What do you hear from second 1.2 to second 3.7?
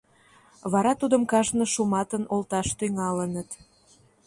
кажне шуматын олташ тӱҥалыныт.